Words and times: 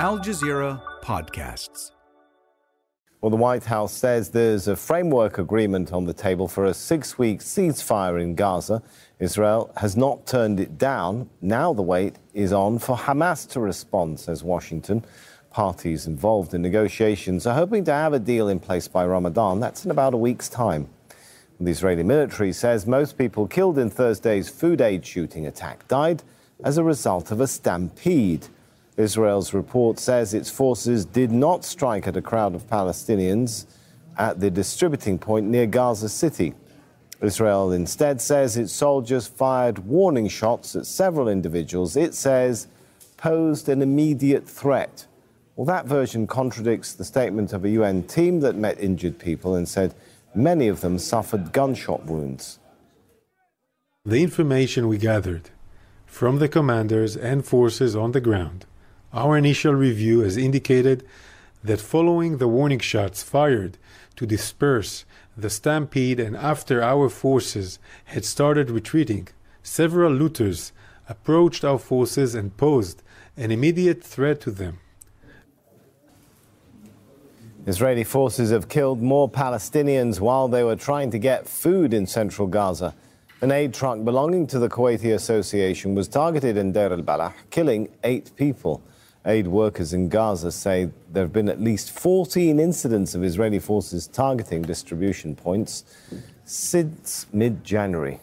Al 0.00 0.20
Jazeera 0.20 0.80
Podcasts. 1.02 1.90
Well, 3.20 3.30
the 3.30 3.36
White 3.36 3.64
House 3.64 3.92
says 3.92 4.30
there's 4.30 4.68
a 4.68 4.76
framework 4.76 5.38
agreement 5.38 5.92
on 5.92 6.04
the 6.04 6.12
table 6.12 6.46
for 6.46 6.66
a 6.66 6.72
six 6.72 7.18
week 7.18 7.40
ceasefire 7.40 8.22
in 8.22 8.36
Gaza. 8.36 8.80
Israel 9.18 9.72
has 9.76 9.96
not 9.96 10.24
turned 10.24 10.60
it 10.60 10.78
down. 10.78 11.28
Now 11.40 11.72
the 11.72 11.82
wait 11.82 12.14
is 12.32 12.52
on 12.52 12.78
for 12.78 12.96
Hamas 12.96 13.48
to 13.50 13.58
respond, 13.58 14.20
says 14.20 14.44
Washington. 14.44 15.04
Parties 15.50 16.06
involved 16.06 16.54
in 16.54 16.62
negotiations 16.62 17.44
are 17.44 17.56
hoping 17.56 17.82
to 17.86 17.92
have 17.92 18.12
a 18.12 18.20
deal 18.20 18.48
in 18.48 18.60
place 18.60 18.86
by 18.86 19.04
Ramadan. 19.04 19.58
That's 19.58 19.84
in 19.84 19.90
about 19.90 20.14
a 20.14 20.16
week's 20.16 20.48
time. 20.48 20.88
The 21.58 21.72
Israeli 21.72 22.04
military 22.04 22.52
says 22.52 22.86
most 22.86 23.18
people 23.18 23.48
killed 23.48 23.78
in 23.78 23.90
Thursday's 23.90 24.48
food 24.48 24.80
aid 24.80 25.04
shooting 25.04 25.48
attack 25.48 25.88
died 25.88 26.22
as 26.62 26.78
a 26.78 26.84
result 26.84 27.32
of 27.32 27.40
a 27.40 27.48
stampede. 27.48 28.46
Israel's 28.98 29.54
report 29.54 30.00
says 30.00 30.34
its 30.34 30.50
forces 30.50 31.04
did 31.04 31.30
not 31.30 31.64
strike 31.64 32.08
at 32.08 32.16
a 32.16 32.22
crowd 32.22 32.56
of 32.56 32.66
Palestinians 32.66 33.66
at 34.18 34.40
the 34.40 34.50
distributing 34.50 35.18
point 35.18 35.46
near 35.46 35.66
Gaza 35.66 36.08
City. 36.08 36.52
Israel 37.22 37.70
instead 37.70 38.20
says 38.20 38.56
its 38.56 38.72
soldiers 38.72 39.28
fired 39.28 39.78
warning 39.78 40.28
shots 40.28 40.74
at 40.74 40.84
several 40.84 41.28
individuals 41.28 41.96
it 41.96 42.12
says 42.12 42.66
posed 43.16 43.68
an 43.68 43.82
immediate 43.82 44.48
threat. 44.48 45.06
Well, 45.54 45.64
that 45.66 45.86
version 45.86 46.26
contradicts 46.26 46.92
the 46.92 47.04
statement 47.04 47.52
of 47.52 47.64
a 47.64 47.70
UN 47.70 48.02
team 48.02 48.40
that 48.40 48.56
met 48.56 48.80
injured 48.80 49.20
people 49.20 49.54
and 49.54 49.68
said 49.68 49.94
many 50.34 50.66
of 50.66 50.80
them 50.80 50.98
suffered 50.98 51.52
gunshot 51.52 52.04
wounds. 52.04 52.58
The 54.04 54.22
information 54.24 54.88
we 54.88 54.98
gathered 54.98 55.50
from 56.06 56.38
the 56.38 56.48
commanders 56.48 57.16
and 57.16 57.44
forces 57.44 57.94
on 57.94 58.10
the 58.10 58.20
ground 58.20 58.64
our 59.12 59.36
initial 59.36 59.74
review 59.74 60.20
has 60.20 60.36
indicated 60.36 61.04
that 61.64 61.80
following 61.80 62.38
the 62.38 62.48
warning 62.48 62.78
shots 62.78 63.22
fired 63.22 63.78
to 64.16 64.26
disperse 64.26 65.04
the 65.36 65.50
stampede 65.50 66.18
and 66.18 66.36
after 66.36 66.82
our 66.82 67.08
forces 67.08 67.78
had 68.06 68.24
started 68.24 68.70
retreating, 68.70 69.28
several 69.62 70.12
looters 70.12 70.72
approached 71.08 71.64
our 71.64 71.78
forces 71.78 72.34
and 72.34 72.56
posed 72.56 73.02
an 73.36 73.50
immediate 73.50 74.02
threat 74.02 74.40
to 74.40 74.50
them. 74.50 74.78
Israeli 77.66 78.04
forces 78.04 78.50
have 78.50 78.68
killed 78.68 79.02
more 79.02 79.30
Palestinians 79.30 80.20
while 80.20 80.48
they 80.48 80.64
were 80.64 80.76
trying 80.76 81.10
to 81.10 81.18
get 81.18 81.46
food 81.46 81.92
in 81.92 82.06
central 82.06 82.48
Gaza. 82.48 82.94
An 83.40 83.52
aid 83.52 83.74
truck 83.74 84.02
belonging 84.04 84.46
to 84.48 84.58
the 84.58 84.68
Kuwaiti 84.68 85.14
Association 85.14 85.94
was 85.94 86.08
targeted 86.08 86.56
in 86.56 86.72
Deir 86.72 86.92
al 86.92 87.02
Balah, 87.02 87.34
killing 87.50 87.88
eight 88.02 88.34
people. 88.36 88.82
Aid 89.28 89.46
workers 89.46 89.92
in 89.92 90.08
Gaza 90.08 90.50
say 90.50 90.88
there 91.12 91.24
have 91.24 91.34
been 91.34 91.50
at 91.50 91.60
least 91.60 91.90
14 91.90 92.58
incidents 92.58 93.14
of 93.14 93.22
Israeli 93.22 93.58
forces 93.58 94.06
targeting 94.06 94.62
distribution 94.62 95.36
points 95.36 95.84
since 96.46 97.26
mid 97.30 97.62
January. 97.62 98.20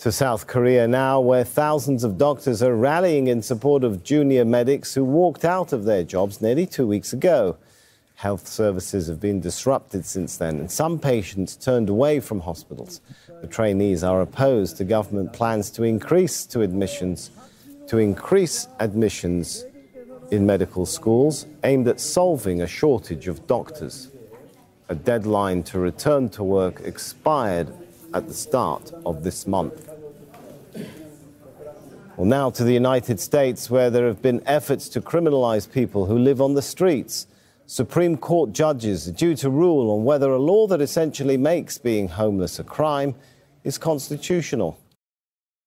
To 0.00 0.12
South 0.12 0.46
Korea 0.46 0.86
now, 0.86 1.18
where 1.18 1.44
thousands 1.44 2.04
of 2.04 2.18
doctors 2.18 2.62
are 2.62 2.76
rallying 2.76 3.26
in 3.28 3.40
support 3.40 3.82
of 3.82 4.04
junior 4.04 4.44
medics 4.44 4.92
who 4.92 5.02
walked 5.02 5.46
out 5.46 5.72
of 5.72 5.84
their 5.84 6.04
jobs 6.04 6.42
nearly 6.42 6.66
two 6.66 6.86
weeks 6.86 7.14
ago. 7.14 7.56
Health 8.16 8.46
services 8.46 9.06
have 9.06 9.20
been 9.20 9.40
disrupted 9.40 10.04
since 10.04 10.36
then, 10.36 10.60
and 10.60 10.70
some 10.70 10.98
patients 10.98 11.56
turned 11.56 11.88
away 11.88 12.20
from 12.20 12.40
hospitals. 12.40 13.00
The 13.40 13.46
trainees 13.46 14.04
are 14.04 14.20
opposed 14.20 14.76
to 14.76 14.84
government 14.84 15.32
plans 15.32 15.70
to 15.70 15.84
increase 15.84 16.44
to 16.46 16.60
admissions, 16.60 17.30
to 17.86 17.96
increase 17.96 18.68
admissions 18.78 19.64
in 20.30 20.46
medical 20.46 20.86
schools 20.86 21.46
aimed 21.64 21.88
at 21.88 22.00
solving 22.00 22.62
a 22.62 22.66
shortage 22.66 23.28
of 23.28 23.46
doctors. 23.46 24.08
A 24.88 24.94
deadline 24.94 25.62
to 25.64 25.78
return 25.78 26.28
to 26.30 26.42
work 26.42 26.80
expired 26.80 27.68
at 28.14 28.26
the 28.26 28.34
start 28.34 28.92
of 29.04 29.24
this 29.24 29.46
month. 29.46 29.90
Well, 32.16 32.26
now 32.26 32.50
to 32.50 32.64
the 32.64 32.72
United 32.72 33.20
States, 33.20 33.70
where 33.70 33.90
there 33.90 34.06
have 34.06 34.22
been 34.22 34.42
efforts 34.44 34.88
to 34.90 35.00
criminalize 35.00 35.70
people 35.70 36.06
who 36.06 36.18
live 36.18 36.40
on 36.40 36.54
the 36.54 36.62
streets. 36.62 37.26
Supreme 37.66 38.16
Court 38.16 38.52
judges 38.52 39.06
are 39.06 39.12
due 39.12 39.36
to 39.36 39.50
rule 39.50 39.90
on 39.90 40.04
whether 40.04 40.30
a 40.30 40.38
law 40.38 40.66
that 40.66 40.80
essentially 40.80 41.36
makes 41.36 41.78
being 41.78 42.08
homeless 42.08 42.58
a 42.58 42.64
crime 42.64 43.14
is 43.62 43.78
constitutional. 43.78 44.78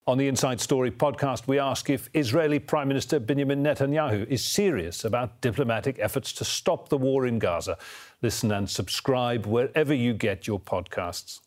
On 0.08 0.18
the 0.18 0.28
Inside 0.28 0.60
Story 0.60 0.90
podcast, 0.90 1.48
we 1.48 1.60
ask 1.60 1.88
if 1.88 2.10
Israeli 2.16 2.58
Prime 2.58 2.88
Minister 2.88 3.20
Benjamin 3.20 3.64
Netanyahu 3.64 4.28
is 4.28 4.44
serious 4.44 5.06
about 5.06 5.42
diplomatic 5.42 6.00
efforts 6.00 6.34
to 6.34 6.44
stop 6.44 6.90
the 6.90 6.98
war 6.98 7.28
in 7.28 7.38
Gaza. 7.38 7.78
Listen 8.24 8.52
and 8.52 8.68
subscribe 8.68 9.46
wherever 9.46 9.94
you 9.94 10.16
get 10.16 10.48
your 10.48 10.60
podcasts. 10.60 11.40